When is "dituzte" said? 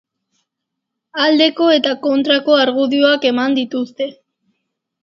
3.63-4.11